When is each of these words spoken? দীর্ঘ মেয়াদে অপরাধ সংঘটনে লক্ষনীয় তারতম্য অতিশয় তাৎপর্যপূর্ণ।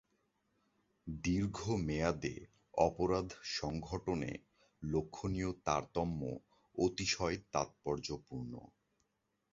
দীর্ঘ 1.07 1.57
মেয়াদে 1.79 2.35
অপরাধ 2.79 3.27
সংঘটনে 3.51 4.31
লক্ষনীয় 4.83 5.51
তারতম্য 5.65 6.21
অতিশয় 6.75 7.37
তাৎপর্যপূর্ণ। 7.51 8.53